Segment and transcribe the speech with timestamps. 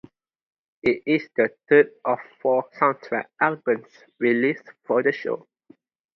[0.81, 3.85] It is the third of four soundtrack albums
[4.17, 5.47] released for the show.